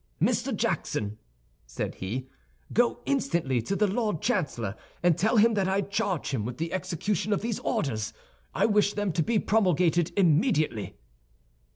"Mr. 0.19 0.55
Jackson," 0.55 1.19
said 1.67 1.93
he, 1.93 2.25
"go 2.73 3.01
instantly 3.05 3.61
to 3.61 3.75
the 3.75 3.85
Lord 3.85 4.19
Chancellor, 4.19 4.75
and 5.03 5.15
tell 5.15 5.37
him 5.37 5.53
that 5.53 5.69
I 5.69 5.81
charge 5.81 6.31
him 6.31 6.43
with 6.43 6.57
the 6.57 6.73
execution 6.73 7.31
of 7.31 7.41
these 7.43 7.59
orders. 7.59 8.11
I 8.51 8.65
wish 8.65 8.93
them 8.93 9.11
to 9.11 9.21
be 9.21 9.37
promulgated 9.37 10.11
immediately." 10.17 10.95